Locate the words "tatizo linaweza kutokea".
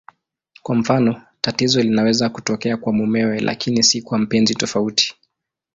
1.41-2.77